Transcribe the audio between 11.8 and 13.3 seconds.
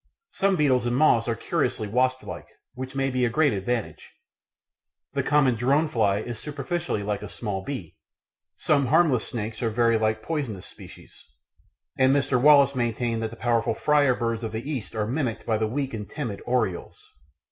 and Mr. Wallace maintained that